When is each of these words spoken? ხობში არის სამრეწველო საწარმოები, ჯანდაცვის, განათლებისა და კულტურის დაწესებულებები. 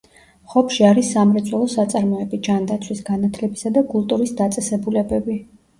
ხობში 0.53 0.87
არის 0.91 1.11
სამრეწველო 1.17 1.67
საწარმოები, 1.75 2.41
ჯანდაცვის, 2.49 3.07
განათლებისა 3.13 3.77
და 3.79 3.87
კულტურის 3.95 4.37
დაწესებულებები. 4.43 5.41